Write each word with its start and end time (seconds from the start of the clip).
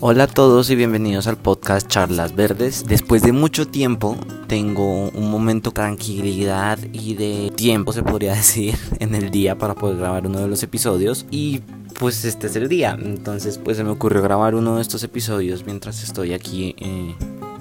Hola 0.00 0.24
a 0.24 0.26
todos 0.26 0.68
y 0.68 0.76
bienvenidos 0.76 1.26
al 1.26 1.38
podcast 1.38 1.88
Charlas 1.88 2.36
Verdes. 2.36 2.84
Después 2.86 3.22
de 3.22 3.32
mucho 3.32 3.66
tiempo 3.66 4.14
tengo 4.46 5.08
un 5.08 5.30
momento 5.30 5.70
de 5.70 5.74
tranquilidad 5.74 6.78
y 6.92 7.14
de 7.14 7.50
tiempo, 7.56 7.94
se 7.94 8.02
podría 8.02 8.34
decir, 8.34 8.76
en 9.00 9.14
el 9.14 9.30
día 9.30 9.56
para 9.56 9.74
poder 9.74 9.96
grabar 9.96 10.26
uno 10.26 10.40
de 10.40 10.48
los 10.48 10.62
episodios 10.62 11.24
y 11.30 11.60
pues 11.98 12.26
este 12.26 12.48
es 12.48 12.56
el 12.56 12.68
día. 12.68 12.98
Entonces 13.02 13.56
pues 13.56 13.78
se 13.78 13.84
me 13.84 13.90
ocurrió 13.90 14.20
grabar 14.20 14.54
uno 14.54 14.76
de 14.76 14.82
estos 14.82 15.02
episodios 15.02 15.64
mientras 15.64 16.02
estoy 16.02 16.34
aquí 16.34 16.76
eh, 16.78 17.14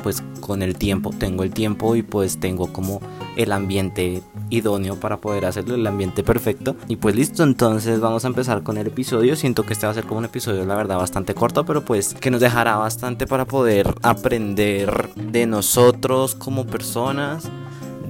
pues 0.05 0.21
con 0.39 0.61
el 0.61 0.75
tiempo. 0.75 1.09
Tengo 1.17 1.41
el 1.41 1.49
tiempo 1.49 1.95
y 1.95 2.03
pues 2.03 2.39
tengo 2.39 2.71
como 2.71 3.01
el 3.35 3.51
ambiente 3.51 4.21
idóneo 4.51 4.99
para 4.99 5.17
poder 5.17 5.45
hacerlo, 5.47 5.73
el 5.73 5.87
ambiente 5.87 6.21
perfecto. 6.21 6.75
Y 6.87 6.97
pues 6.97 7.15
listo, 7.15 7.41
entonces 7.41 7.99
vamos 8.01 8.23
a 8.23 8.27
empezar 8.27 8.61
con 8.61 8.77
el 8.77 8.85
episodio. 8.85 9.35
Siento 9.35 9.63
que 9.63 9.73
este 9.73 9.87
va 9.87 9.93
a 9.93 9.95
ser 9.95 10.03
como 10.03 10.19
un 10.19 10.25
episodio, 10.25 10.63
la 10.63 10.75
verdad, 10.75 10.97
bastante 10.97 11.33
corto, 11.33 11.65
pero 11.65 11.83
pues 11.83 12.13
que 12.13 12.29
nos 12.29 12.39
dejará 12.39 12.75
bastante 12.77 13.25
para 13.25 13.45
poder 13.45 13.95
aprender 14.03 15.09
de 15.15 15.47
nosotros 15.47 16.35
como 16.35 16.67
personas 16.67 17.49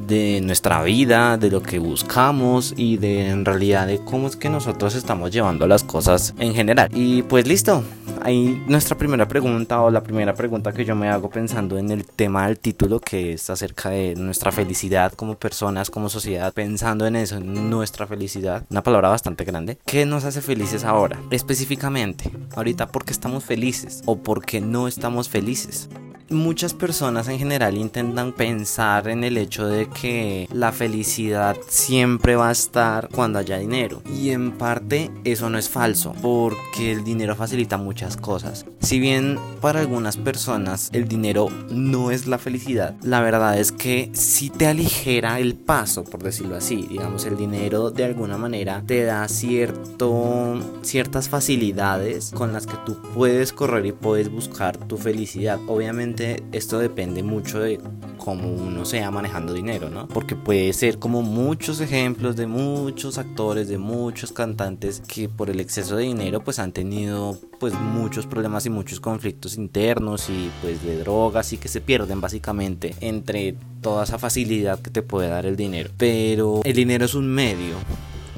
de 0.05 0.41
nuestra 0.41 0.83
vida, 0.83 1.37
de 1.37 1.49
lo 1.49 1.63
que 1.63 1.79
buscamos 1.79 2.73
y 2.75 2.97
de 2.97 3.29
en 3.29 3.45
realidad 3.45 3.87
de 3.87 3.99
cómo 3.99 4.27
es 4.27 4.35
que 4.35 4.49
nosotros 4.49 4.95
estamos 4.95 5.31
llevando 5.31 5.65
las 5.65 5.85
cosas 5.85 6.33
en 6.39 6.53
general. 6.53 6.89
Y 6.93 7.21
pues 7.21 7.47
listo, 7.47 7.83
ahí 8.25 8.59
nuestra 8.65 8.97
primera 8.97 9.27
pregunta 9.27 9.81
o 9.81 9.91
la 9.91 10.01
primera 10.01 10.33
pregunta 10.33 10.73
que 10.73 10.83
yo 10.83 10.95
me 10.95 11.09
hago 11.09 11.29
pensando 11.29 11.77
en 11.77 11.91
el 11.91 12.05
tema 12.07 12.47
del 12.47 12.57
título 12.57 12.99
que 12.99 13.33
es 13.33 13.51
acerca 13.51 13.91
de 13.91 14.15
nuestra 14.15 14.51
felicidad 14.51 15.13
como 15.13 15.35
personas, 15.35 15.91
como 15.91 16.09
sociedad, 16.09 16.51
pensando 16.51 17.05
en 17.05 17.17
eso, 17.17 17.37
en 17.37 17.69
nuestra 17.69 18.07
felicidad, 18.07 18.65
una 18.71 18.81
palabra 18.81 19.09
bastante 19.09 19.45
grande. 19.45 19.77
¿Qué 19.85 20.07
nos 20.07 20.25
hace 20.25 20.41
felices 20.41 20.85
ahora? 20.85 21.19
Específicamente, 21.29 22.31
ahorita 22.55 22.87
porque 22.87 23.13
estamos 23.13 23.43
felices 23.43 24.01
o 24.07 24.17
porque 24.17 24.59
no 24.59 24.87
estamos 24.87 25.29
felices 25.29 25.87
muchas 26.29 26.73
personas 26.73 27.27
en 27.27 27.37
general 27.37 27.77
intentan 27.77 28.31
pensar 28.31 29.07
en 29.07 29.23
el 29.23 29.37
hecho 29.37 29.67
de 29.67 29.87
que 29.87 30.47
la 30.51 30.71
felicidad 30.71 31.55
siempre 31.67 32.35
va 32.35 32.49
a 32.49 32.53
estar 32.53 33.09
cuando 33.09 33.39
haya 33.39 33.57
dinero. 33.57 34.01
Y 34.05 34.31
en 34.31 34.51
parte 34.51 35.11
eso 35.23 35.49
no 35.49 35.57
es 35.57 35.69
falso, 35.69 36.13
porque 36.21 36.91
el 36.91 37.03
dinero 37.03 37.35
facilita 37.35 37.77
muchas 37.77 38.17
cosas. 38.17 38.65
Si 38.79 38.99
bien 38.99 39.39
para 39.61 39.79
algunas 39.79 40.17
personas 40.17 40.89
el 40.93 41.07
dinero 41.07 41.49
no 41.69 42.11
es 42.11 42.27
la 42.27 42.37
felicidad, 42.37 42.95
la 43.01 43.21
verdad 43.21 43.59
es 43.59 43.71
que 43.71 44.09
si 44.13 44.49
te 44.49 44.67
aligera 44.67 45.39
el 45.39 45.55
paso, 45.55 46.03
por 46.03 46.23
decirlo 46.23 46.55
así. 46.55 46.87
Digamos, 46.95 47.25
el 47.25 47.37
dinero 47.37 47.91
de 47.91 48.05
alguna 48.05 48.37
manera 48.37 48.83
te 48.85 49.03
da 49.03 49.27
cierto, 49.27 50.59
ciertas 50.81 51.29
facilidades 51.29 52.31
con 52.31 52.53
las 52.53 52.67
que 52.67 52.77
tú 52.85 53.01
puedes 53.13 53.53
correr 53.53 53.85
y 53.85 53.91
puedes 53.91 54.31
buscar 54.31 54.77
tu 54.77 54.97
felicidad. 54.97 55.59
Obviamente 55.67 56.14
esto 56.51 56.79
depende 56.79 57.23
mucho 57.23 57.59
de 57.59 57.79
cómo 58.17 58.49
uno 58.49 58.85
sea 58.85 59.11
manejando 59.11 59.53
dinero, 59.53 59.89
¿no? 59.89 60.07
Porque 60.07 60.35
puede 60.35 60.73
ser 60.73 60.97
como 60.99 61.21
muchos 61.21 61.79
ejemplos 61.81 62.35
de 62.35 62.47
muchos 62.47 63.17
actores, 63.17 63.67
de 63.67 63.77
muchos 63.77 64.31
cantantes 64.31 65.01
que 65.07 65.29
por 65.29 65.49
el 65.49 65.59
exceso 65.59 65.95
de 65.95 66.03
dinero 66.05 66.43
pues 66.43 66.59
han 66.59 66.71
tenido 66.71 67.37
pues 67.59 67.73
muchos 67.73 68.25
problemas 68.25 68.65
y 68.65 68.69
muchos 68.69 68.99
conflictos 68.99 69.57
internos 69.57 70.29
y 70.29 70.49
pues 70.61 70.83
de 70.83 70.97
drogas 70.99 71.53
y 71.53 71.57
que 71.57 71.67
se 71.67 71.81
pierden 71.81 72.21
básicamente 72.21 72.95
entre 73.01 73.55
toda 73.81 74.03
esa 74.03 74.17
facilidad 74.17 74.79
que 74.79 74.89
te 74.89 75.01
puede 75.01 75.29
dar 75.29 75.45
el 75.45 75.55
dinero. 75.55 75.91
Pero 75.97 76.61
el 76.63 76.75
dinero 76.75 77.05
es 77.05 77.13
un 77.13 77.27
medio 77.27 77.75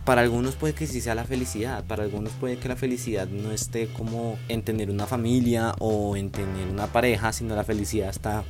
para 0.08 0.22
algunos 0.22 0.56
puede 0.56 0.74
que 0.74 0.88
sí 0.88 1.02
sea 1.02 1.16
la 1.16 1.26
felicidad, 1.26 1.84
para 1.84 2.04
algunos 2.04 2.32
puede 2.32 2.56
que 2.56 2.70
la 2.70 2.78
felicidad 2.78 3.28
no 3.28 3.52
esté 3.52 3.88
como 3.88 4.40
en 4.48 4.64
tener 4.64 4.90
una 4.90 5.06
familia 5.06 5.76
o 5.80 6.16
en 6.16 6.32
tener 6.32 6.70
una 6.70 6.88
pareja, 6.88 7.34
sino 7.34 7.58
la 7.58 7.66
felicidad 7.66 8.08
está 8.08 8.46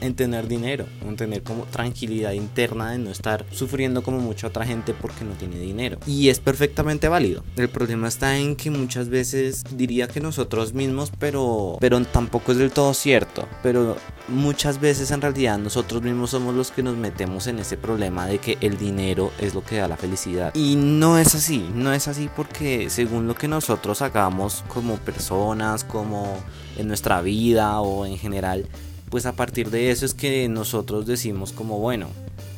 en 0.00 0.14
tener 0.14 0.48
dinero, 0.48 0.86
en 1.06 1.16
tener 1.16 1.42
como 1.42 1.64
tranquilidad 1.64 2.32
interna 2.32 2.92
de 2.92 2.98
no 2.98 3.10
estar 3.10 3.44
sufriendo 3.52 4.02
como 4.02 4.18
mucha 4.18 4.48
otra 4.48 4.66
gente 4.66 4.94
porque 4.94 5.24
no 5.24 5.34
tiene 5.34 5.58
dinero. 5.58 5.98
Y 6.06 6.28
es 6.28 6.40
perfectamente 6.40 7.08
válido. 7.08 7.44
El 7.56 7.68
problema 7.68 8.08
está 8.08 8.36
en 8.38 8.56
que 8.56 8.70
muchas 8.70 9.08
veces 9.08 9.64
diría 9.72 10.08
que 10.08 10.20
nosotros 10.20 10.72
mismos, 10.74 11.12
pero, 11.18 11.76
pero 11.80 12.00
tampoco 12.04 12.52
es 12.52 12.58
del 12.58 12.70
todo 12.70 12.94
cierto. 12.94 13.46
Pero 13.62 13.96
muchas 14.28 14.80
veces 14.80 15.10
en 15.10 15.20
realidad 15.20 15.58
nosotros 15.58 16.02
mismos 16.02 16.30
somos 16.30 16.54
los 16.54 16.70
que 16.70 16.82
nos 16.82 16.96
metemos 16.96 17.46
en 17.46 17.58
ese 17.58 17.76
problema 17.76 18.26
de 18.26 18.38
que 18.38 18.58
el 18.60 18.78
dinero 18.78 19.32
es 19.38 19.54
lo 19.54 19.64
que 19.64 19.76
da 19.76 19.88
la 19.88 19.96
felicidad. 19.96 20.54
Y 20.54 20.76
no 20.76 21.18
es 21.18 21.34
así, 21.34 21.68
no 21.74 21.92
es 21.92 22.08
así 22.08 22.28
porque 22.34 22.90
según 22.90 23.26
lo 23.26 23.34
que 23.34 23.48
nosotros 23.48 24.02
hagamos 24.02 24.64
como 24.68 24.96
personas, 24.96 25.84
como 25.84 26.38
en 26.76 26.88
nuestra 26.88 27.20
vida 27.20 27.80
o 27.80 28.06
en 28.06 28.16
general, 28.16 28.66
pues 29.10 29.26
a 29.26 29.32
partir 29.32 29.70
de 29.70 29.90
eso 29.90 30.06
es 30.06 30.14
que 30.14 30.48
nosotros 30.48 31.04
decimos 31.04 31.52
como, 31.52 31.78
bueno, 31.78 32.06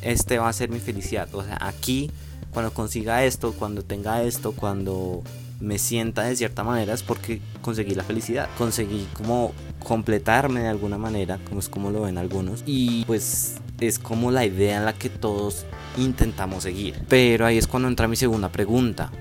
este 0.01 0.37
va 0.37 0.49
a 0.49 0.53
ser 0.53 0.69
mi 0.69 0.79
felicidad. 0.79 1.27
O 1.33 1.43
sea, 1.43 1.57
aquí, 1.59 2.11
cuando 2.53 2.71
consiga 2.71 3.25
esto, 3.25 3.53
cuando 3.53 3.83
tenga 3.83 4.21
esto, 4.21 4.51
cuando 4.53 5.23
me 5.59 5.79
sienta 5.79 6.23
de 6.23 6.35
cierta 6.35 6.63
manera 6.63 6.93
es 6.93 7.03
porque 7.03 7.41
conseguí 7.61 7.95
la 7.95 8.03
felicidad. 8.03 8.49
Conseguí 8.57 9.07
como 9.13 9.53
completarme 9.83 10.61
de 10.61 10.67
alguna 10.67 10.97
manera, 10.99 11.39
como 11.47 11.59
es 11.59 11.69
como 11.69 11.89
lo 11.89 12.01
ven 12.01 12.19
algunos. 12.19 12.63
Y 12.67 13.03
pues 13.05 13.55
es 13.79 13.97
como 13.97 14.29
la 14.29 14.45
idea 14.45 14.77
en 14.77 14.85
la 14.85 14.93
que 14.93 15.09
todos 15.09 15.65
intentamos 15.97 16.63
seguir. 16.63 17.03
Pero 17.09 17.47
ahí 17.47 17.57
es 17.57 17.65
cuando 17.65 17.87
entra 17.87 18.07
mi 18.07 18.15
segunda 18.15 18.49
pregunta 18.49 19.11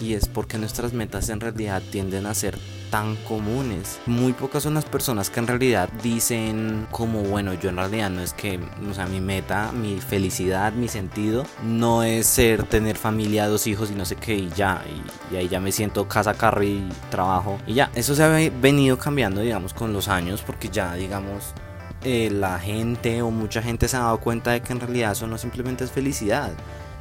y 0.00 0.14
es 0.14 0.28
porque 0.28 0.58
nuestras 0.58 0.92
metas 0.92 1.28
en 1.28 1.40
realidad 1.40 1.82
tienden 1.90 2.26
a 2.26 2.34
ser 2.34 2.58
tan 2.90 3.16
comunes. 3.16 3.98
Muy 4.04 4.34
pocas 4.34 4.62
son 4.62 4.74
las 4.74 4.84
personas 4.84 5.30
que 5.30 5.40
en 5.40 5.46
realidad 5.46 5.88
dicen 6.02 6.86
como 6.90 7.22
bueno, 7.22 7.54
yo 7.54 7.70
en 7.70 7.76
realidad 7.76 8.10
no 8.10 8.20
es 8.20 8.34
que, 8.34 8.60
o 8.88 8.94
sea, 8.94 9.06
mi 9.06 9.20
meta, 9.20 9.72
mi 9.72 9.98
felicidad, 9.98 10.74
mi 10.74 10.88
sentido 10.88 11.44
no 11.64 12.02
es 12.02 12.26
ser 12.26 12.64
tener 12.64 12.98
familia, 12.98 13.48
dos 13.48 13.66
hijos 13.66 13.90
y 13.90 13.94
no 13.94 14.04
sé 14.04 14.16
qué 14.16 14.34
y 14.34 14.50
ya, 14.50 14.84
y, 15.30 15.36
ahí 15.36 15.48
ya 15.48 15.58
me 15.58 15.72
siento 15.72 16.06
casa, 16.06 16.34
carro 16.34 16.62
y 16.62 16.86
trabajo 17.10 17.58
y 17.66 17.74
ya. 17.74 17.90
Eso 17.94 18.14
se 18.14 18.22
ha 18.22 18.28
venido 18.28 18.98
cambiando, 18.98 19.40
digamos, 19.40 19.72
con 19.72 19.92
los 19.94 20.08
años 20.08 20.42
porque 20.42 20.68
ya, 20.68 20.94
digamos, 20.94 21.54
eh, 22.04 22.30
la 22.30 22.58
gente 22.58 23.22
o 23.22 23.30
mucha 23.30 23.62
gente 23.62 23.88
se 23.88 23.96
ha 23.96 24.00
dado 24.00 24.20
cuenta 24.20 24.50
de 24.50 24.60
que 24.60 24.72
en 24.72 24.80
realidad 24.80 25.12
eso 25.12 25.26
no 25.26 25.38
simplemente 25.38 25.84
es 25.84 25.90
felicidad 25.90 26.50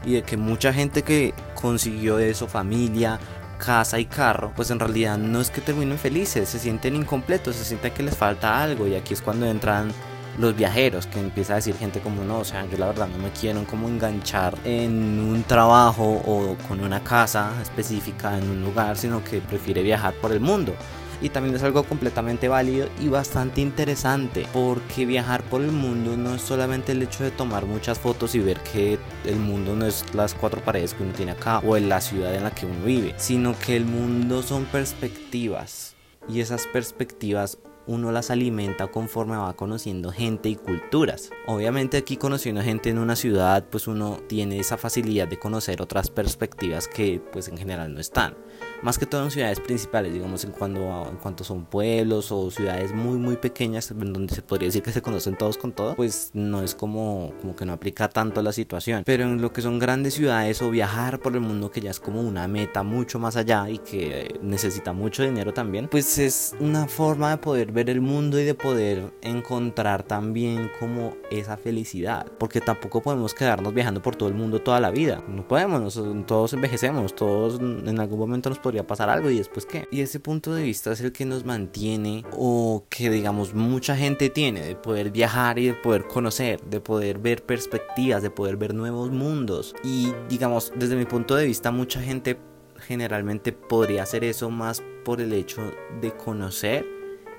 y 0.06 0.14
de 0.14 0.24
que 0.24 0.38
mucha 0.38 0.74
gente 0.74 1.04
que 1.04 1.34
consiguió 1.56 2.20
eso, 2.20 2.48
familia, 2.48 3.20
casa 3.58 4.00
y 4.00 4.06
carro, 4.06 4.52
pues 4.56 4.72
en 4.72 4.80
realidad 4.80 5.18
no 5.18 5.40
es 5.40 5.52
que 5.52 5.62
terminen 5.62 6.00
felices, 6.00 6.50
se 6.50 6.60
sienten 6.60 6.96
incompletos, 6.96 7.56
se 7.56 7.66
sienten 7.66 7.94
que 7.94 8.04
les 8.04 8.18
falta 8.18 8.62
algo 8.62 8.88
y 8.88 8.96
aquí 8.96 9.14
es 9.14 9.22
cuando 9.22 9.46
entran 9.46 9.92
los 10.40 10.56
viajeros, 10.56 11.08
que 11.08 11.20
empieza 11.20 11.54
a 11.54 11.56
decir 11.58 11.76
gente 11.76 12.00
como 12.00 12.24
no, 12.24 12.40
o 12.40 12.46
sea, 12.46 12.66
yo 12.66 12.78
la 12.78 12.88
verdad 12.88 13.08
no 13.08 13.18
me 13.18 13.30
quiero 13.32 13.64
como 13.66 13.88
enganchar 13.88 14.58
en 14.64 15.20
un 15.20 15.44
trabajo 15.44 16.22
o 16.26 16.56
con 16.68 16.80
una 16.80 17.04
casa 17.04 17.52
específica 17.62 18.38
en 18.38 18.50
un 18.50 18.64
lugar, 18.64 18.98
sino 18.98 19.24
que 19.24 19.40
prefiere 19.42 19.84
viajar 19.84 20.14
por 20.16 20.32
el 20.32 20.40
mundo 20.40 20.74
y 21.22 21.30
también 21.30 21.56
es 21.56 21.64
algo 21.64 21.84
completamente 21.84 22.48
válido 22.48 22.90
y 23.00 23.08
bastante 23.08 23.62
interesante 23.62 24.46
porque 24.52 25.06
viajar 25.06 25.44
por 25.44 25.62
el 25.62 25.72
mundo 25.72 26.18
no 26.18 26.36
es 26.36 26.42
solamente 26.42 26.92
el 26.92 27.04
hecho 27.04 27.24
de 27.24 27.32
tomar 27.32 27.66
muchas 27.66 28.00
fotos 28.00 28.36
y 28.36 28.40
ver 28.40 28.60
que 28.60 28.98
el 29.26 29.36
mundo 29.36 29.76
no 29.76 29.86
es 29.86 30.04
las 30.14 30.34
cuatro 30.34 30.62
paredes 30.62 30.94
que 30.94 31.04
uno 31.04 31.14
tiene 31.14 31.34
acá 31.34 31.60
o 31.60 31.78
en 31.78 31.90
la 31.90 32.02
ciudad 32.02 32.34
en 32.36 32.44
la 32.44 32.52
que 32.52 32.66
uno 32.66 32.84
vive, 32.84 33.14
sino 33.18 33.58
que 33.58 33.76
el 33.76 33.86
mundo 33.86 34.42
son 34.42 34.66
perspectivas 34.66 35.96
y 36.28 36.40
esas 36.40 36.68
perspectivas 36.68 37.58
uno 37.88 38.12
las 38.12 38.30
alimenta 38.30 38.88
conforme 38.88 39.36
va 39.36 39.54
conociendo 39.56 40.12
gente 40.12 40.50
y 40.50 40.56
culturas. 40.56 41.32
Obviamente 41.48 41.98
aquí 41.98 42.16
conociendo 42.16 42.62
gente 42.62 42.90
en 42.90 43.00
una 43.00 43.16
ciudad, 43.16 43.66
pues 43.70 43.88
uno 43.88 44.20
tiene 44.28 44.60
esa 44.60 44.78
facilidad 44.78 45.28
de 45.28 45.40
conocer 45.40 45.82
otras 45.82 46.10
perspectivas 46.10 46.88
que 46.88 47.22
pues 47.32 47.48
en 47.48 47.58
general 47.58 47.94
no 47.94 48.00
están 48.00 48.36
más 48.82 48.98
que 48.98 49.06
todo 49.06 49.24
en 49.24 49.32
ciudades 49.32 49.60
principales, 49.60 50.14
digamos, 50.14 50.44
en, 50.44 50.52
cuando, 50.52 51.08
en 51.10 51.18
cuanto 51.18 51.44
son 51.44 51.66
pueblos 51.66 52.32
o 52.32 52.50
ciudades 52.50 52.94
muy, 52.94 53.18
muy 53.18 53.38
pequeñas, 53.38 53.92
en 53.92 54.14
donde 54.14 54.34
se 54.34 54.42
podría 54.42 54.68
decir 54.68 54.82
que 54.82 54.92
se 54.92 55.02
conocen 55.02 55.36
todos 55.38 55.58
con 55.58 55.72
todo, 55.72 55.96
pues 55.96 56.32
no 56.34 56.64
es 56.64 56.74
como, 56.74 57.34
como 57.42 57.56
que 57.56 57.66
no 57.66 57.74
aplica 57.74 58.10
tanto 58.10 58.42
la 58.42 58.52
situación. 58.52 59.04
Pero 59.06 59.26
en 59.26 59.42
lo 59.42 59.54
que 59.54 59.62
son 59.62 59.80
grandes 59.80 60.16
ciudades 60.16 60.62
o 60.62 60.72
viajar 60.72 61.20
por 61.20 61.34
el 61.34 61.42
mundo, 61.42 61.70
que 61.70 61.82
ya 61.82 61.92
es 61.92 62.00
como 62.00 62.22
una 62.22 62.48
meta 62.48 62.84
mucho 62.84 63.20
más 63.20 63.36
allá 63.36 63.70
y 63.70 63.78
que 63.78 64.40
necesita 64.42 64.94
mucho 64.94 65.24
dinero 65.24 65.54
también, 65.54 65.88
pues 65.88 66.18
es 66.18 66.56
una 66.60 66.88
forma 66.88 67.32
de 67.32 67.38
poder 67.38 67.72
ver 67.72 67.90
el 67.90 68.02
mundo 68.02 68.40
y 68.40 68.44
de 68.44 68.56
poder 68.56 69.14
encontrar 69.22 70.04
también 70.04 70.72
como 70.80 71.16
esa 71.30 71.58
felicidad. 71.58 72.26
Porque 72.40 72.62
tampoco 72.62 73.02
podemos 73.02 73.34
quedarnos 73.34 73.74
viajando 73.74 74.02
por 74.02 74.16
todo 74.16 74.30
el 74.30 74.36
mundo 74.36 74.62
toda 74.62 74.80
la 74.80 74.90
vida. 74.90 75.24
No 75.28 75.48
podemos, 75.48 76.02
todos 76.26 76.54
envejecemos, 76.54 77.16
todos 77.16 77.60
en 77.60 78.00
algún 78.00 78.20
momento 78.20 78.50
nos 78.50 78.58
podemos 78.58 78.71
podría 78.72 78.88
pasar 78.88 79.10
algo 79.10 79.30
y 79.30 79.38
después 79.38 79.66
qué. 79.66 79.86
Y 79.92 80.00
ese 80.00 80.22
punto 80.22 80.54
de 80.54 80.64
vista 80.64 80.94
es 80.94 81.02
el 81.02 81.12
que 81.12 81.26
nos 81.26 81.44
mantiene 81.44 82.24
o 82.32 82.86
que 82.90 83.10
digamos 83.10 83.54
mucha 83.54 83.98
gente 83.98 84.30
tiene 84.30 84.62
de 84.62 84.76
poder 84.78 85.12
viajar 85.12 85.60
y 85.60 85.68
de 85.68 85.74
poder 85.74 86.08
conocer, 86.08 86.62
de 86.62 86.80
poder 86.80 87.20
ver 87.20 87.44
perspectivas, 87.44 88.24
de 88.24 88.30
poder 88.30 88.56
ver 88.56 88.74
nuevos 88.74 89.12
mundos. 89.12 89.76
Y 89.84 90.14
digamos, 90.30 90.72
desde 90.78 90.96
mi 90.96 91.04
punto 91.04 91.36
de 91.36 91.46
vista 91.46 91.72
mucha 91.72 92.02
gente 92.02 92.38
generalmente 92.78 93.52
podría 93.52 94.04
hacer 94.04 94.24
eso 94.24 94.50
más 94.50 94.82
por 95.04 95.20
el 95.20 95.34
hecho 95.34 95.62
de 96.00 96.12
conocer 96.12 96.86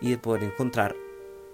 y 0.02 0.10
de 0.10 0.18
poder 0.18 0.44
encontrar 0.44 0.94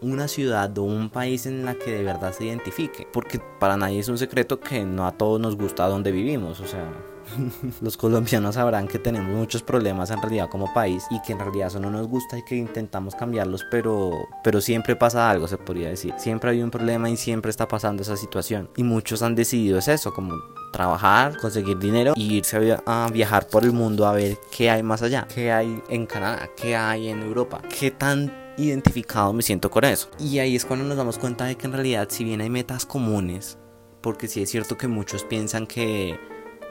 una 0.01 0.29
ciudad 0.29 0.77
o 0.79 0.83
un 0.83 1.11
país 1.11 1.47
en 1.47 1.65
la 1.65 1.75
que 1.75 1.91
de 1.91 2.03
verdad 2.03 2.33
se 2.33 2.45
identifique. 2.45 3.07
Porque 3.13 3.41
para 3.59 3.77
nadie 3.77 3.99
es 4.01 4.09
un 4.09 4.19
secreto 4.19 4.61
que 4.61 4.85
no 4.85 5.07
a 5.07 5.13
todos 5.13 5.41
nos 5.41 5.57
gusta 5.57 5.87
donde 5.87 6.13
vivimos. 6.13 6.61
O 6.61 6.67
sea, 6.67 6.91
los 7.81 7.97
colombianos 7.97 8.55
sabrán 8.55 8.89
que 8.89 8.99
tenemos 8.99 9.35
muchos 9.35 9.63
problemas 9.63 10.11
en 10.11 10.21
realidad 10.21 10.49
como 10.49 10.73
país 10.73 11.05
y 11.11 11.21
que 11.23 11.33
en 11.33 11.41
realidad 11.41 11.69
eso 11.69 11.81
no 11.81 11.91
nos 11.91 12.07
gusta 12.07 12.39
y 12.39 12.45
que 12.45 12.57
intentamos 12.57 13.15
cambiarlos, 13.15 13.65
pero, 13.71 14.29
pero 14.45 14.61
siempre 14.61 14.97
pasa 14.97 15.31
algo, 15.31 15.49
se 15.49 15.59
podría 15.59 15.89
decir. 15.89 16.15
Siempre 16.19 16.51
hay 16.51 16.63
un 16.63 16.71
problema 16.71 17.11
y 17.11 17.17
siempre 17.17 17.51
está 17.51 17.67
pasando 17.69 18.03
esa 18.03 18.17
situación. 18.17 18.71
Y 18.77 18.83
muchos 18.83 19.23
han 19.23 19.35
decidido 19.35 19.79
es 19.79 19.89
eso, 19.89 20.13
como 20.13 20.35
trabajar, 20.73 21.39
conseguir 21.39 21.79
dinero 21.79 22.13
y 22.17 22.35
irse 22.35 22.77
a 22.87 23.09
viajar 23.13 23.49
por 23.49 23.65
el 23.65 23.73
mundo 23.73 24.07
a 24.07 24.13
ver 24.13 24.39
qué 24.55 24.71
hay 24.71 24.83
más 24.83 25.03
allá, 25.03 25.27
qué 25.33 25.51
hay 25.51 25.83
en 25.89 26.07
Canadá, 26.07 26.51
qué 26.57 26.77
hay 26.77 27.09
en 27.09 27.23
Europa, 27.23 27.61
qué 27.79 27.91
tan 27.91 28.48
identificado 28.59 29.33
me 29.33 29.43
siento 29.43 29.71
con 29.71 29.85
eso. 29.85 30.11
Y 30.19 30.39
ahí 30.39 30.57
es 30.57 30.65
cuando 30.65 30.85
nos 30.85 30.97
damos 30.97 31.19
cuenta 31.19 31.45
de 31.45 31.57
que 31.57 31.67
en 31.67 31.73
realidad 31.73 32.09
si 32.11 32.25
bien 32.25 32.41
hay 32.41 32.51
metas 32.51 32.85
comunes, 32.85 33.59
porque 34.01 34.29
sí 34.29 34.43
es 34.43 34.51
cierto 34.51 34.77
que 34.77 34.89
muchos 34.89 35.25
piensan 35.25 35.67
que 35.67 36.19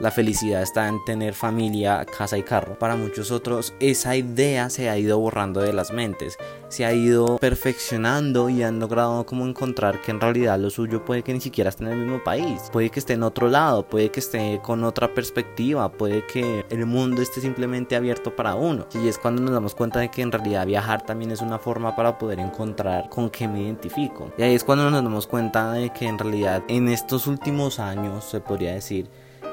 la 0.00 0.10
felicidad 0.10 0.62
está 0.62 0.88
en 0.88 1.04
tener 1.04 1.34
familia, 1.34 2.04
casa 2.04 2.38
y 2.38 2.42
carro. 2.42 2.78
Para 2.78 2.96
muchos 2.96 3.30
otros 3.30 3.74
esa 3.80 4.16
idea 4.16 4.70
se 4.70 4.88
ha 4.88 4.98
ido 4.98 5.18
borrando 5.18 5.60
de 5.60 5.72
las 5.72 5.92
mentes, 5.92 6.38
se 6.68 6.84
ha 6.84 6.92
ido 6.92 7.38
perfeccionando 7.38 8.48
y 8.48 8.62
han 8.62 8.78
logrado 8.78 9.26
como 9.26 9.46
encontrar 9.46 10.00
que 10.00 10.10
en 10.10 10.20
realidad 10.20 10.58
lo 10.58 10.70
suyo 10.70 11.04
puede 11.04 11.22
que 11.22 11.32
ni 11.32 11.40
siquiera 11.40 11.70
esté 11.70 11.84
en 11.84 11.90
el 11.90 11.98
mismo 11.98 12.22
país, 12.22 12.62
puede 12.72 12.90
que 12.90 13.00
esté 13.00 13.14
en 13.14 13.22
otro 13.22 13.48
lado, 13.48 13.86
puede 13.86 14.10
que 14.10 14.20
esté 14.20 14.60
con 14.62 14.84
otra 14.84 15.12
perspectiva, 15.14 15.90
puede 15.90 16.26
que 16.26 16.64
el 16.70 16.86
mundo 16.86 17.22
esté 17.22 17.40
simplemente 17.40 17.96
abierto 17.96 18.34
para 18.34 18.54
uno. 18.54 18.86
Y 18.94 19.08
es 19.08 19.18
cuando 19.18 19.42
nos 19.42 19.52
damos 19.52 19.74
cuenta 19.74 20.00
de 20.00 20.10
que 20.10 20.22
en 20.22 20.32
realidad 20.32 20.66
viajar 20.66 21.02
también 21.02 21.30
es 21.30 21.40
una 21.40 21.58
forma 21.58 21.96
para 21.96 22.18
poder 22.18 22.40
encontrar 22.40 23.08
con 23.08 23.30
qué 23.30 23.48
me 23.48 23.62
identifico. 23.62 24.32
Y 24.38 24.42
ahí 24.42 24.54
es 24.54 24.64
cuando 24.64 24.90
nos 24.90 25.02
damos 25.02 25.26
cuenta 25.26 25.72
de 25.72 25.90
que 25.90 26.06
en 26.06 26.18
realidad 26.18 26.62
en 26.68 26.88
estos 26.88 27.26
últimos 27.26 27.78
años 27.78 28.24
se 28.24 28.40
podría 28.40 28.74
decir 28.74 29.08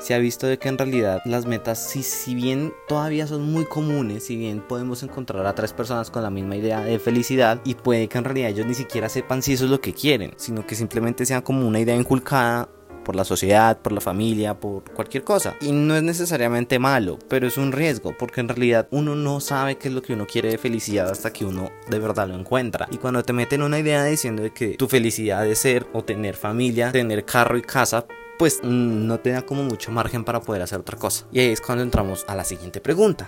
se 0.05 0.13
ha 0.13 0.19
visto 0.19 0.45
de 0.45 0.59
que 0.59 0.69
en 0.69 0.77
realidad 0.77 1.19
las 1.25 1.47
metas, 1.47 1.89
si, 1.89 2.03
si 2.03 2.35
bien 2.35 2.71
todavía 2.87 3.25
son 3.25 3.51
muy 3.51 3.65
comunes, 3.65 4.23
si 4.25 4.35
bien 4.35 4.61
podemos 4.61 5.01
encontrar 5.01 5.43
a 5.47 5.55
tres 5.55 5.73
personas 5.73 6.11
con 6.11 6.21
la 6.21 6.29
misma 6.29 6.55
idea 6.55 6.81
de 6.81 6.99
felicidad 6.99 7.59
y 7.65 7.73
puede 7.73 8.07
que 8.07 8.19
en 8.19 8.23
realidad 8.23 8.51
ellos 8.51 8.67
ni 8.67 8.75
siquiera 8.75 9.09
sepan 9.09 9.41
si 9.41 9.53
eso 9.53 9.65
es 9.65 9.71
lo 9.71 9.81
que 9.81 9.93
quieren, 9.93 10.33
sino 10.37 10.63
que 10.63 10.75
simplemente 10.75 11.25
sea 11.25 11.43
como 11.43 11.67
una 11.67 11.79
idea 11.79 11.95
inculcada 11.95 12.69
por 13.03 13.15
la 13.15 13.23
sociedad, 13.23 13.79
por 13.79 13.93
la 13.93 14.01
familia, 14.01 14.59
por 14.59 14.83
cualquier 14.91 15.23
cosa. 15.23 15.55
Y 15.59 15.71
no 15.71 15.95
es 15.95 16.03
necesariamente 16.03 16.77
malo, 16.77 17.17
pero 17.27 17.47
es 17.47 17.57
un 17.57 17.71
riesgo, 17.71 18.15
porque 18.15 18.41
en 18.41 18.49
realidad 18.49 18.87
uno 18.91 19.15
no 19.15 19.39
sabe 19.39 19.77
qué 19.79 19.87
es 19.87 19.93
lo 19.95 20.03
que 20.03 20.13
uno 20.13 20.27
quiere 20.27 20.49
de 20.49 20.59
felicidad 20.59 21.09
hasta 21.09 21.33
que 21.33 21.45
uno 21.45 21.71
de 21.89 21.97
verdad 21.99 22.27
lo 22.27 22.35
encuentra. 22.35 22.87
Y 22.91 22.97
cuando 22.97 23.23
te 23.23 23.33
meten 23.33 23.63
una 23.63 23.79
idea 23.79 24.03
diciendo 24.03 24.43
de 24.43 24.51
que 24.51 24.75
tu 24.75 24.87
felicidad 24.87 25.47
es 25.47 25.57
ser 25.57 25.87
o 25.93 26.03
tener 26.03 26.35
familia, 26.35 26.91
tener 26.91 27.25
carro 27.25 27.57
y 27.57 27.63
casa, 27.63 28.05
pues 28.37 28.59
mm, 28.63 29.07
no 29.07 29.19
te 29.19 29.35
como 29.45 29.63
mucho 29.63 29.91
margen 29.91 30.23
para 30.23 30.41
poder 30.41 30.61
hacer 30.61 30.79
otra 30.79 30.97
cosa. 30.97 31.25
Y 31.31 31.39
ahí 31.39 31.49
es 31.49 31.61
cuando 31.61 31.83
entramos 31.83 32.25
a 32.27 32.35
la 32.35 32.43
siguiente 32.43 32.79
pregunta. 32.79 33.27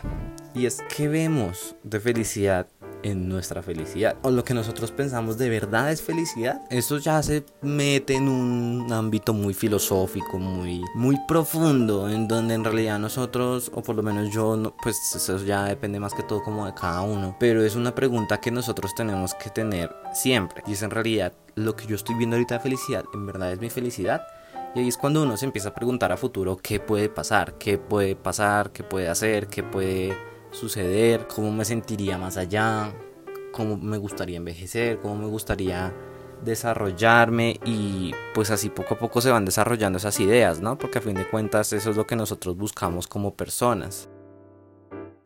Y 0.53 0.65
es, 0.65 0.79
¿qué 0.95 1.07
vemos 1.07 1.75
de 1.83 1.99
felicidad 1.99 2.67
en 3.03 3.29
nuestra 3.29 3.61
felicidad 3.61 4.17
o 4.23 4.31
lo 4.31 4.43
que 4.43 4.55
nosotros 4.55 4.91
pensamos 4.91 5.37
de 5.37 5.49
verdad 5.49 5.91
es 5.91 6.01
felicidad 6.01 6.61
eso 6.71 6.97
ya 6.97 7.21
se 7.21 7.45
mete 7.61 8.15
en 8.15 8.27
un 8.27 8.91
ámbito 8.91 9.35
muy 9.35 9.53
filosófico 9.53 10.39
muy 10.39 10.83
muy 10.95 11.15
profundo 11.27 12.09
en 12.09 12.27
donde 12.27 12.55
en 12.55 12.63
realidad 12.63 12.97
nosotros 12.97 13.71
o 13.75 13.83
por 13.83 13.95
lo 13.95 14.01
menos 14.01 14.33
yo 14.33 14.73
pues 14.81 14.97
eso 15.15 15.37
ya 15.45 15.65
depende 15.65 15.99
más 15.99 16.13
que 16.13 16.23
todo 16.23 16.43
como 16.43 16.65
de 16.65 16.73
cada 16.73 17.01
uno. 17.01 17.35
Pero 17.39 17.63
es 17.63 17.75
una 17.75 17.93
pregunta 17.93 18.39
que 18.39 18.51
nosotros 18.51 18.93
tenemos 18.95 19.33
que 19.35 19.49
tener 19.49 19.95
siempre. 20.13 20.63
Y 20.67 20.73
es 20.73 20.81
en 20.81 20.91
realidad 20.91 21.33
lo 21.55 21.75
que 21.75 21.85
yo 21.85 21.95
estoy 21.95 22.15
viendo 22.15 22.35
ahorita 22.35 22.55
de 22.55 22.61
felicidad 22.61 23.05
en 23.13 23.25
verdad 23.25 23.51
es 23.51 23.59
mi 23.59 23.69
felicidad 23.69 24.21
y 24.75 24.79
ahí 24.79 24.87
es 24.87 24.97
cuando 24.97 25.23
uno 25.23 25.37
se 25.37 25.45
empieza 25.45 25.69
a 25.69 25.73
preguntar 25.73 26.11
a 26.11 26.17
futuro 26.17 26.57
qué 26.57 26.79
puede 26.79 27.09
pasar, 27.09 27.57
qué 27.57 27.77
puede 27.77 28.15
pasar, 28.15 28.71
qué 28.71 28.83
puede 28.83 29.09
hacer, 29.09 29.47
qué 29.47 29.63
puede 29.63 30.17
suceder, 30.51 31.27
cómo 31.27 31.51
me 31.51 31.65
sentiría 31.65 32.17
más 32.17 32.37
allá, 32.37 32.93
cómo 33.51 33.77
me 33.77 33.97
gustaría 33.97 34.37
envejecer, 34.37 34.99
cómo 34.99 35.15
me 35.15 35.27
gustaría 35.27 35.93
desarrollarme 36.43 37.59
y 37.65 38.13
pues 38.33 38.51
así 38.51 38.69
poco 38.69 38.93
a 38.93 38.99
poco 38.99 39.21
se 39.21 39.31
van 39.31 39.45
desarrollando 39.45 39.97
esas 39.97 40.19
ideas, 40.19 40.61
¿no? 40.61 40.77
Porque 40.77 40.99
a 40.99 41.01
fin 41.01 41.15
de 41.15 41.27
cuentas 41.27 41.73
eso 41.73 41.89
es 41.89 41.97
lo 41.97 42.05
que 42.05 42.15
nosotros 42.15 42.55
buscamos 42.55 43.07
como 43.07 43.35
personas. 43.35 44.09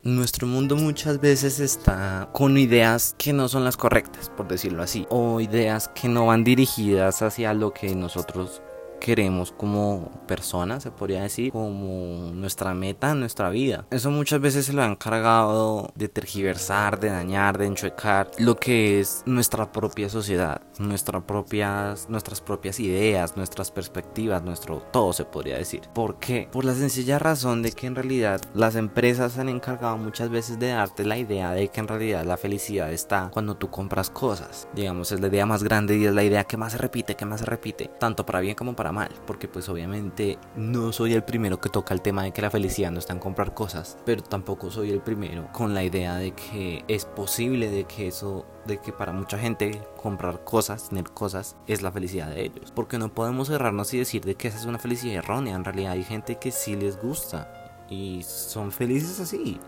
Nuestro 0.02 0.48
mundo 0.48 0.74
muchas 0.74 1.20
veces 1.20 1.60
está 1.60 2.28
con 2.32 2.58
ideas 2.58 3.14
que 3.18 3.32
no 3.32 3.48
son 3.48 3.62
las 3.64 3.76
correctas, 3.76 4.30
por 4.30 4.48
decirlo 4.48 4.82
así, 4.82 5.06
o 5.10 5.40
ideas 5.40 5.88
que 5.88 6.08
no 6.08 6.26
van 6.26 6.42
dirigidas 6.42 7.22
hacia 7.22 7.54
lo 7.54 7.72
que 7.72 7.94
nosotros 7.94 8.62
queremos 9.02 9.50
como 9.50 10.12
personas, 10.28 10.84
se 10.84 10.92
podría 10.92 11.22
decir, 11.22 11.50
como 11.50 12.30
nuestra 12.32 12.72
meta 12.72 13.10
en 13.10 13.18
nuestra 13.18 13.50
vida. 13.50 13.84
Eso 13.90 14.12
muchas 14.12 14.40
veces 14.40 14.66
se 14.66 14.72
lo 14.72 14.82
han 14.82 14.94
cargado 14.94 15.90
de 15.96 16.08
tergiversar, 16.08 17.00
de 17.00 17.10
dañar, 17.10 17.58
de 17.58 17.66
enchuecar 17.66 18.30
lo 18.38 18.54
que 18.54 19.00
es 19.00 19.24
nuestra 19.26 19.72
propia 19.72 20.08
sociedad, 20.08 20.62
nuestras 20.78 21.24
propias, 21.24 22.08
nuestras 22.08 22.40
propias 22.40 22.78
ideas, 22.78 23.36
nuestras 23.36 23.72
perspectivas, 23.72 24.44
nuestro 24.44 24.78
todo 24.92 25.12
se 25.12 25.24
podría 25.24 25.58
decir. 25.58 25.80
¿Por 25.92 26.20
qué? 26.20 26.48
Por 26.52 26.64
la 26.64 26.74
sencilla 26.74 27.18
razón 27.18 27.62
de 27.62 27.72
que 27.72 27.88
en 27.88 27.96
realidad 27.96 28.40
las 28.54 28.76
empresas 28.76 29.32
se 29.32 29.40
han 29.40 29.48
encargado 29.48 29.96
muchas 29.96 30.30
veces 30.30 30.60
de 30.60 30.68
darte 30.68 31.04
la 31.04 31.18
idea 31.18 31.50
de 31.50 31.66
que 31.68 31.80
en 31.80 31.88
realidad 31.88 32.24
la 32.24 32.36
felicidad 32.36 32.92
está 32.92 33.30
cuando 33.32 33.56
tú 33.56 33.68
compras 33.68 34.10
cosas. 34.10 34.68
Digamos, 34.76 35.10
es 35.10 35.20
la 35.20 35.26
idea 35.26 35.44
más 35.44 35.64
grande 35.64 35.96
y 35.98 36.04
es 36.04 36.14
la 36.14 36.22
idea 36.22 36.44
que 36.44 36.56
más 36.56 36.70
se 36.70 36.78
repite, 36.78 37.16
que 37.16 37.24
más 37.24 37.40
se 37.40 37.46
repite, 37.46 37.90
tanto 37.98 38.24
para 38.24 38.38
bien 38.38 38.54
como 38.54 38.76
para 38.76 38.91
mal, 38.92 39.10
porque 39.26 39.48
pues 39.48 39.68
obviamente 39.68 40.38
no 40.56 40.92
soy 40.92 41.14
el 41.14 41.24
primero 41.24 41.60
que 41.60 41.68
toca 41.68 41.94
el 41.94 42.02
tema 42.02 42.22
de 42.22 42.32
que 42.32 42.42
la 42.42 42.50
felicidad 42.50 42.90
no 42.90 42.98
está 42.98 43.12
en 43.12 43.18
comprar 43.18 43.54
cosas, 43.54 43.98
pero 44.04 44.22
tampoco 44.22 44.70
soy 44.70 44.90
el 44.90 45.00
primero 45.00 45.48
con 45.52 45.74
la 45.74 45.82
idea 45.82 46.16
de 46.16 46.32
que 46.32 46.84
es 46.88 47.04
posible 47.04 47.70
de 47.70 47.84
que 47.84 48.08
eso, 48.08 48.46
de 48.66 48.78
que 48.78 48.92
para 48.92 49.12
mucha 49.12 49.38
gente 49.38 49.82
comprar 50.00 50.44
cosas, 50.44 50.90
tener 50.90 51.10
cosas, 51.10 51.56
es 51.66 51.82
la 51.82 51.90
felicidad 51.90 52.30
de 52.30 52.44
ellos, 52.44 52.72
porque 52.72 52.98
no 52.98 53.12
podemos 53.12 53.48
cerrarnos 53.48 53.92
y 53.94 53.98
decir 53.98 54.24
de 54.24 54.34
que 54.34 54.48
esa 54.48 54.58
es 54.58 54.66
una 54.66 54.78
felicidad 54.78 55.16
errónea, 55.16 55.56
en 55.56 55.64
realidad 55.64 55.92
hay 55.92 56.04
gente 56.04 56.36
que 56.36 56.52
sí 56.52 56.76
les 56.76 57.00
gusta 57.00 57.52
y 57.88 58.22
son 58.22 58.70
felices 58.70 59.18
así 59.20 59.58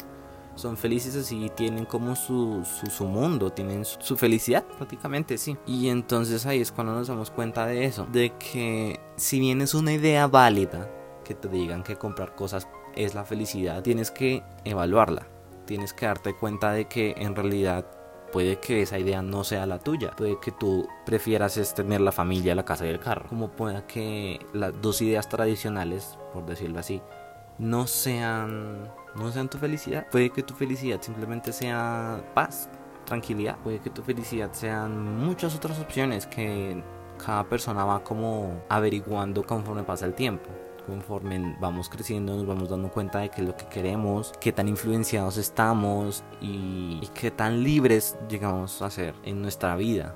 son 0.55 0.77
felices 0.77 1.17
así, 1.17 1.51
tienen 1.55 1.85
como 1.85 2.15
su, 2.17 2.65
su, 2.65 3.05
mundo, 3.07 3.51
tienen 3.51 3.85
su, 3.85 4.17
felicidad 4.17 4.65
prácticamente, 4.65 5.39
sí. 5.39 5.57
Y 5.67 5.89
entonces 5.89 6.47
ahí 6.47 6.61
es 6.61 6.73
cuando 6.73 6.95
nos 6.95 7.09
damos 7.09 7.31
cuenta 7.31 7.67
de 7.67 7.85
eso, 7.85 8.07
de 8.13 8.33
que 8.39 9.01
si 9.17 9.41
bien 9.41 9.61
es 9.61 9.75
una 9.75 9.93
idea 9.93 10.27
válida, 10.27 10.89
que 11.25 11.35
te 11.35 11.49
digan 11.49 11.83
que 11.83 11.97
comprar 11.97 12.35
cosas 12.35 12.69
es 12.95 13.15
la 13.15 13.25
felicidad, 13.25 13.83
tienes 13.83 14.11
que 14.11 14.43
evaluarla, 14.65 15.27
tienes 15.67 15.93
que 15.93 16.07
darte 16.07 16.35
cuenta 16.35 16.73
de 16.73 16.87
que 16.87 17.15
en 17.17 17.35
realidad 17.35 17.87
puede 18.35 18.59
que 18.59 18.83
esa 18.83 18.99
idea 18.99 19.23
no 19.23 19.45
sea 19.45 19.65
la 19.65 19.79
tuya. 19.79 20.11
Puede 20.11 20.41
que 20.41 20.51
tú 20.51 20.89
prefieras 21.07 21.73
tener 21.73 22.01
la 22.01 22.11
familia, 22.11 22.57
la 22.57 22.65
casa 22.65 22.85
y 22.85 22.89
el 22.89 22.99
carro. 22.99 23.29
Como 23.29 23.53
pueda 23.53 23.87
que 23.87 24.45
las 24.53 24.73
dos 24.83 25.01
ideas 25.03 25.29
tradicionales, 25.29 26.19
por 26.33 26.45
decirlo 26.45 26.81
así, 26.81 27.01
no 27.59 27.87
sean 27.87 28.91
no 29.17 29.31
sean 29.31 29.49
tu 29.49 29.59
felicidad. 29.59 30.07
Puede 30.11 30.31
que 30.31 30.43
tu 30.43 30.55
felicidad 30.55 31.01
simplemente 31.01 31.53
sea 31.53 32.23
paz, 32.35 32.69
tranquilidad. 33.05 33.57
Puede 33.59 33.81
que 33.81 33.91
tu 33.91 34.03
felicidad 34.03 34.51
sean 34.53 35.19
muchas 35.19 35.55
otras 35.55 35.79
opciones 35.79 36.27
que 36.27 36.83
cada 37.25 37.45
persona 37.45 37.85
va 37.85 38.03
como 38.03 38.63
averiguando 38.69 39.45
conforme 39.45 39.85
pasa 39.85 40.07
el 40.07 40.15
tiempo. 40.15 40.51
Conforme 40.87 41.57
vamos 41.61 41.89
creciendo 41.89 42.35
nos 42.35 42.47
vamos 42.47 42.69
dando 42.69 42.91
cuenta 42.91 43.21
de 43.21 43.31
qué 43.31 43.41
es 43.41 43.47
lo 43.47 43.57
que 43.57 43.67
queremos, 43.67 44.33
qué 44.39 44.53
tan 44.53 44.69
influenciados 44.69 45.39
estamos 45.39 46.25
y, 46.43 46.99
y 47.03 47.11
qué 47.15 47.31
tan 47.31 47.63
libres 47.63 48.19
llegamos 48.29 48.83
a 48.83 48.91
ser 48.91 49.15
en 49.23 49.41
nuestra 49.41 49.77
vida. 49.77 50.15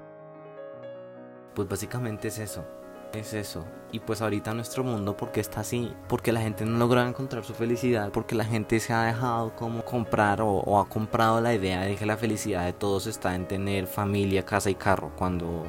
Pues 1.54 1.68
básicamente 1.68 2.28
es 2.28 2.38
eso 2.38 2.77
es 3.12 3.32
eso. 3.34 3.64
Y 3.90 4.00
pues 4.00 4.20
ahorita 4.20 4.52
nuestro 4.52 4.84
mundo, 4.84 5.16
porque 5.16 5.40
está 5.40 5.60
así? 5.60 5.92
Porque 6.08 6.32
la 6.32 6.40
gente 6.40 6.64
no 6.64 6.78
logra 6.78 7.08
encontrar 7.08 7.44
su 7.44 7.54
felicidad, 7.54 8.10
porque 8.12 8.34
la 8.34 8.44
gente 8.44 8.80
se 8.80 8.92
ha 8.92 9.04
dejado 9.04 9.54
como 9.56 9.84
comprar 9.84 10.40
o, 10.42 10.78
ha 10.78 10.88
comprado 10.88 11.40
la 11.40 11.54
idea 11.54 11.82
de 11.82 11.96
que 11.96 12.04
la 12.04 12.18
felicidad 12.18 12.66
de 12.66 12.74
todos 12.74 13.06
está 13.06 13.34
en 13.34 13.48
tener 13.48 13.86
familia, 13.86 14.44
casa 14.44 14.68
y 14.68 14.74
carro, 14.74 15.12
cuando 15.16 15.64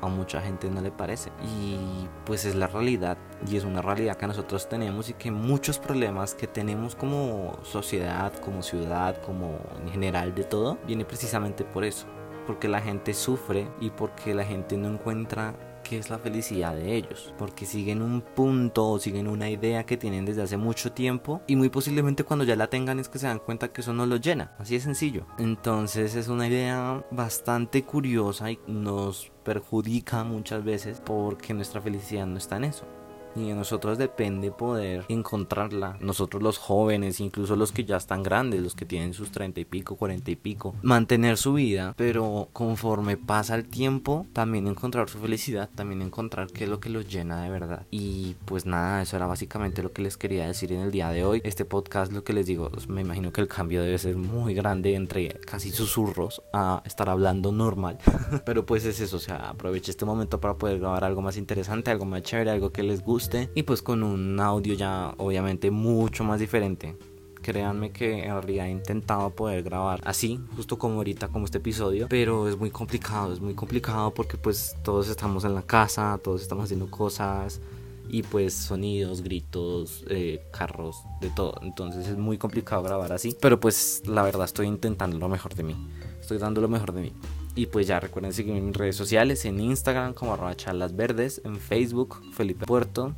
a 0.00 0.06
mucha 0.06 0.40
gente 0.40 0.70
no 0.70 0.80
le 0.80 0.92
parece. 0.92 1.32
Y 1.42 2.08
pues 2.24 2.44
es 2.44 2.54
la 2.54 2.68
realidad, 2.68 3.18
y 3.48 3.56
es 3.56 3.64
una 3.64 3.82
realidad 3.82 4.16
que 4.16 4.28
nosotros 4.28 4.68
tenemos 4.68 5.10
y 5.10 5.14
que 5.14 5.32
muchos 5.32 5.78
problemas 5.80 6.34
que 6.34 6.46
tenemos 6.46 6.94
como 6.94 7.58
sociedad, 7.64 8.32
como 8.34 8.62
ciudad, 8.62 9.20
como 9.22 9.58
en 9.82 9.90
general 9.90 10.34
de 10.36 10.44
todo, 10.44 10.78
viene 10.86 11.04
precisamente 11.04 11.64
por 11.64 11.84
eso. 11.84 12.06
Porque 12.46 12.68
la 12.68 12.80
gente 12.80 13.12
sufre 13.12 13.68
y 13.80 13.90
porque 13.90 14.34
la 14.34 14.44
gente 14.44 14.76
no 14.76 14.88
encuentra 14.88 15.54
qué 15.90 15.98
es 15.98 16.08
la 16.08 16.20
felicidad 16.20 16.76
de 16.76 16.94
ellos, 16.94 17.34
porque 17.36 17.66
siguen 17.66 18.00
un 18.00 18.20
punto 18.20 18.88
o 18.88 19.00
siguen 19.00 19.26
una 19.26 19.50
idea 19.50 19.84
que 19.84 19.96
tienen 19.96 20.24
desde 20.24 20.42
hace 20.42 20.56
mucho 20.56 20.92
tiempo 20.92 21.42
y 21.48 21.56
muy 21.56 21.68
posiblemente 21.68 22.22
cuando 22.22 22.44
ya 22.44 22.54
la 22.54 22.68
tengan 22.68 23.00
es 23.00 23.08
que 23.08 23.18
se 23.18 23.26
dan 23.26 23.40
cuenta 23.40 23.72
que 23.72 23.80
eso 23.80 23.92
no 23.92 24.06
los 24.06 24.20
llena, 24.20 24.52
así 24.60 24.74
de 24.74 24.82
sencillo. 24.82 25.26
Entonces 25.36 26.14
es 26.14 26.28
una 26.28 26.46
idea 26.46 27.04
bastante 27.10 27.82
curiosa 27.82 28.52
y 28.52 28.60
nos 28.68 29.32
perjudica 29.42 30.22
muchas 30.22 30.62
veces 30.62 31.02
porque 31.04 31.54
nuestra 31.54 31.80
felicidad 31.80 32.24
no 32.24 32.38
está 32.38 32.58
en 32.58 32.64
eso 32.64 32.86
y 33.34 33.48
de 33.48 33.54
nosotros 33.54 33.98
depende 33.98 34.50
poder 34.50 35.04
encontrarla. 35.08 35.96
Nosotros 36.00 36.42
los 36.42 36.58
jóvenes, 36.58 37.20
incluso 37.20 37.56
los 37.56 37.72
que 37.72 37.84
ya 37.84 37.96
están 37.96 38.22
grandes, 38.22 38.62
los 38.62 38.74
que 38.74 38.84
tienen 38.84 39.14
sus 39.14 39.30
treinta 39.30 39.60
y 39.60 39.64
pico, 39.64 39.96
cuarenta 39.96 40.30
y 40.30 40.36
pico, 40.36 40.74
mantener 40.82 41.36
su 41.36 41.54
vida, 41.54 41.94
pero 41.96 42.48
conforme 42.52 43.16
pasa 43.16 43.54
el 43.54 43.66
tiempo, 43.68 44.26
también 44.32 44.66
encontrar 44.66 45.08
su 45.08 45.18
felicidad, 45.18 45.68
también 45.74 46.02
encontrar 46.02 46.48
qué 46.48 46.64
es 46.64 46.70
lo 46.70 46.80
que 46.80 46.90
los 46.90 47.08
llena 47.08 47.42
de 47.42 47.50
verdad. 47.50 47.86
Y 47.90 48.36
pues 48.44 48.66
nada, 48.66 49.02
eso 49.02 49.16
era 49.16 49.26
básicamente 49.26 49.82
lo 49.82 49.92
que 49.92 50.02
les 50.02 50.16
quería 50.16 50.46
decir 50.46 50.72
en 50.72 50.80
el 50.80 50.90
día 50.90 51.10
de 51.10 51.24
hoy. 51.24 51.40
Este 51.44 51.64
podcast, 51.64 52.12
lo 52.12 52.24
que 52.24 52.32
les 52.32 52.46
digo, 52.46 52.70
me 52.88 53.00
imagino 53.00 53.32
que 53.32 53.40
el 53.40 53.48
cambio 53.48 53.82
debe 53.82 53.98
ser 53.98 54.16
muy 54.16 54.54
grande 54.54 54.94
entre 54.94 55.28
casi 55.28 55.70
susurros 55.70 56.42
a 56.52 56.82
estar 56.84 57.08
hablando 57.08 57.52
normal. 57.52 57.98
pero 58.44 58.66
pues 58.66 58.84
es 58.84 59.00
eso, 59.00 59.16
o 59.16 59.20
sea, 59.20 59.50
aproveche 59.50 59.90
este 59.90 60.04
momento 60.04 60.40
para 60.40 60.54
poder 60.54 60.80
grabar 60.80 61.04
algo 61.04 61.22
más 61.22 61.36
interesante, 61.36 61.90
algo 61.90 62.04
más 62.04 62.22
chévere, 62.22 62.50
algo 62.50 62.70
que 62.70 62.82
les 62.82 63.02
guste 63.02 63.19
y 63.54 63.62
pues 63.64 63.82
con 63.82 64.02
un 64.02 64.40
audio 64.40 64.72
ya 64.74 65.14
obviamente 65.18 65.70
mucho 65.70 66.24
más 66.24 66.40
diferente. 66.40 66.96
Créanme 67.42 67.90
que 67.90 68.24
en 68.24 68.32
realidad 68.32 68.66
he 68.66 68.70
intentado 68.70 69.30
poder 69.30 69.62
grabar 69.62 70.00
así, 70.04 70.40
justo 70.56 70.78
como 70.78 70.96
ahorita, 70.96 71.28
como 71.28 71.44
este 71.44 71.58
episodio, 71.58 72.06
pero 72.08 72.48
es 72.48 72.56
muy 72.56 72.70
complicado, 72.70 73.32
es 73.32 73.40
muy 73.40 73.54
complicado 73.54 74.12
porque 74.12 74.36
pues 74.36 74.76
todos 74.82 75.08
estamos 75.08 75.44
en 75.44 75.54
la 75.54 75.62
casa, 75.62 76.18
todos 76.22 76.42
estamos 76.42 76.64
haciendo 76.64 76.90
cosas 76.90 77.60
y 78.08 78.22
pues 78.22 78.54
sonidos, 78.54 79.22
gritos, 79.22 80.04
eh, 80.08 80.42
carros, 80.50 80.96
de 81.20 81.30
todo. 81.30 81.54
Entonces 81.62 82.08
es 82.08 82.16
muy 82.16 82.38
complicado 82.38 82.82
grabar 82.82 83.12
así, 83.12 83.36
pero 83.40 83.60
pues 83.60 84.02
la 84.06 84.22
verdad 84.22 84.44
estoy 84.44 84.66
intentando 84.66 85.18
lo 85.18 85.28
mejor 85.28 85.54
de 85.54 85.62
mí, 85.62 85.76
estoy 86.20 86.38
dando 86.38 86.60
lo 86.60 86.68
mejor 86.68 86.92
de 86.92 87.02
mí. 87.02 87.12
Y 87.60 87.66
pues 87.66 87.86
ya 87.86 88.00
recuerden 88.00 88.32
seguirme 88.32 88.58
en 88.58 88.72
redes 88.72 88.96
sociales, 88.96 89.44
en 89.44 89.60
Instagram 89.60 90.14
como 90.14 90.32
arroba 90.32 90.56
charlas 90.56 90.96
verdes, 90.96 91.42
en 91.44 91.56
Facebook 91.56 92.22
Felipe 92.32 92.64
Puerto 92.64 93.14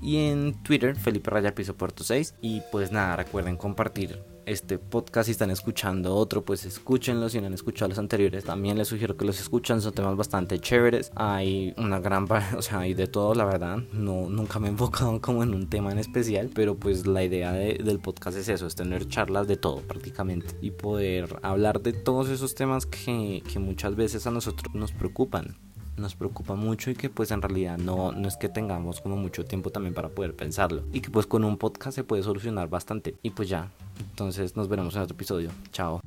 y 0.00 0.18
en 0.28 0.54
Twitter 0.62 0.94
Felipe 0.94 1.30
Raya 1.30 1.52
Piso 1.52 1.74
Puerto 1.74 2.04
6. 2.04 2.36
Y 2.40 2.62
pues 2.70 2.92
nada, 2.92 3.16
recuerden 3.16 3.56
compartir 3.56 4.22
este 4.46 4.78
podcast 4.78 5.26
si 5.26 5.32
están 5.32 5.50
escuchando 5.50 6.14
otro 6.14 6.44
pues 6.44 6.64
escúchenlo. 6.64 7.28
Si 7.28 7.40
no 7.40 7.46
han 7.46 7.54
escuchado 7.54 7.88
los 7.88 7.98
anteriores 7.98 8.44
también 8.44 8.78
les 8.78 8.88
sugiero 8.88 9.16
que 9.16 9.24
los 9.24 9.40
escuchen. 9.40 9.80
Son 9.80 9.92
temas 9.92 10.16
bastante 10.16 10.58
chéveres. 10.58 11.12
Hay 11.14 11.74
una 11.76 12.00
gran 12.00 12.26
o 12.56 12.62
sea 12.62 12.80
hay 12.80 12.94
de 12.94 13.06
todo 13.06 13.34
la 13.34 13.44
verdad. 13.44 13.78
No 13.92 14.28
nunca 14.28 14.58
me 14.58 14.68
he 14.68 14.70
enfocado 14.70 15.20
como 15.20 15.42
en 15.42 15.54
un 15.54 15.68
tema 15.68 15.92
en 15.92 15.98
especial 15.98 16.50
pero 16.54 16.76
pues 16.76 17.06
la 17.06 17.24
idea 17.24 17.52
del 17.52 17.98
podcast 18.00 18.36
es 18.38 18.48
eso 18.48 18.66
es 18.66 18.74
tener 18.74 19.08
charlas 19.08 19.46
de 19.46 19.56
todo 19.56 19.80
prácticamente 19.80 20.46
y 20.60 20.70
poder 20.70 21.38
hablar 21.42 21.80
de 21.80 21.92
todos 21.92 22.28
esos 22.28 22.54
temas 22.54 22.86
que, 22.86 23.42
que 23.50 23.58
muchas 23.58 23.96
veces 23.96 24.26
a 24.26 24.30
nosotros 24.30 24.74
nos 24.74 24.92
preocupan 24.92 25.56
nos 25.96 26.14
preocupa 26.14 26.54
mucho 26.54 26.90
y 26.90 26.94
que 26.94 27.10
pues 27.10 27.30
en 27.30 27.42
realidad 27.42 27.78
no, 27.78 28.12
no 28.12 28.28
es 28.28 28.36
que 28.36 28.48
tengamos 28.48 29.00
como 29.00 29.16
mucho 29.16 29.44
tiempo 29.44 29.70
también 29.70 29.94
para 29.94 30.08
poder 30.08 30.34
pensarlo. 30.34 30.82
Y 30.92 31.00
que 31.00 31.10
pues 31.10 31.26
con 31.26 31.44
un 31.44 31.58
podcast 31.58 31.94
se 31.96 32.04
puede 32.04 32.22
solucionar 32.22 32.68
bastante. 32.68 33.16
Y 33.22 33.30
pues 33.30 33.48
ya 33.48 33.70
entonces 33.98 34.56
nos 34.56 34.68
veremos 34.68 34.94
en 34.96 35.02
otro 35.02 35.14
episodio. 35.14 35.50
Chao 35.70 36.00